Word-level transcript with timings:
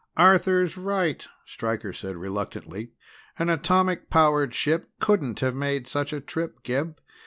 "Arthur's 0.17 0.77
right," 0.77 1.27
Stryker 1.45 1.93
said 1.93 2.15
reluctantly. 2.17 2.89
"An 3.37 3.49
atomic 3.51 4.09
powered 4.09 4.51
ship 4.55 4.89
couldn't 4.99 5.41
have 5.41 5.53
made 5.53 5.85
such 5.87 6.11
a 6.11 6.19
trip, 6.19 6.63
Gib. 6.63 6.99